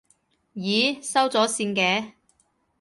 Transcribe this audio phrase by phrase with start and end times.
[0.55, 2.13] 咦，收咗線嘅？